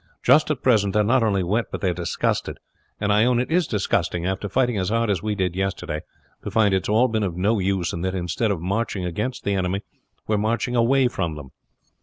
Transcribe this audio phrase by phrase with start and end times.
[0.23, 2.57] Just at present they are not only wet but they are disgusted.
[2.99, 6.01] And I own it is disgusting after fighting as hard as we did yesterday
[6.43, 9.53] to find it's all been of no use, and that instead of marching against the
[9.53, 9.83] enemy
[10.27, 11.51] we are marching away from them.